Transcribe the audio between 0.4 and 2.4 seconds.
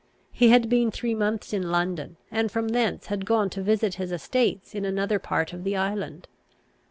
had been three months in London,